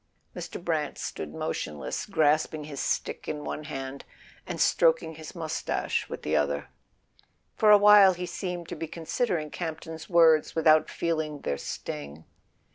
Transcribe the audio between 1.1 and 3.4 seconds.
motionless, grasping his stick